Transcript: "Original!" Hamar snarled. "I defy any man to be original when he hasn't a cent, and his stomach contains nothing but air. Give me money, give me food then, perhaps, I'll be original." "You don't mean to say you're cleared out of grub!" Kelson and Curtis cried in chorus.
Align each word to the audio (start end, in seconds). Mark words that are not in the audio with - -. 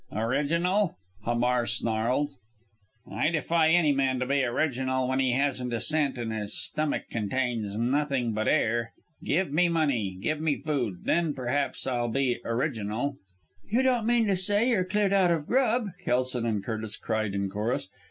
"Original!" 0.11 0.97
Hamar 1.25 1.67
snarled. 1.67 2.31
"I 3.07 3.29
defy 3.29 3.69
any 3.69 3.91
man 3.91 4.17
to 4.19 4.25
be 4.25 4.43
original 4.43 5.07
when 5.07 5.19
he 5.19 5.33
hasn't 5.33 5.71
a 5.75 5.79
cent, 5.79 6.17
and 6.17 6.33
his 6.33 6.57
stomach 6.59 7.03
contains 7.11 7.77
nothing 7.77 8.33
but 8.33 8.47
air. 8.47 8.93
Give 9.23 9.51
me 9.53 9.69
money, 9.69 10.17
give 10.19 10.41
me 10.41 10.55
food 10.57 11.01
then, 11.03 11.35
perhaps, 11.35 11.85
I'll 11.85 12.09
be 12.09 12.39
original." 12.43 13.17
"You 13.69 13.83
don't 13.83 14.07
mean 14.07 14.25
to 14.25 14.35
say 14.35 14.69
you're 14.69 14.85
cleared 14.85 15.13
out 15.13 15.29
of 15.29 15.45
grub!" 15.45 15.89
Kelson 16.03 16.47
and 16.47 16.63
Curtis 16.63 16.97
cried 16.97 17.35
in 17.35 17.47
chorus. 17.51 17.87